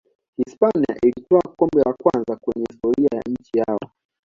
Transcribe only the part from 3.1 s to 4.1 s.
ya nchi yao